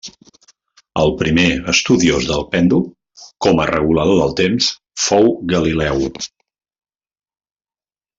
El 1.01 1.11
primer 1.17 1.49
estudiós 1.73 2.29
del 2.29 2.45
pèndol 2.55 2.81
com 3.47 3.61
a 3.65 3.67
regulador 3.71 4.17
del 4.21 4.33
temps 4.39 4.71
fou 5.09 5.29
Galileu. 5.53 6.01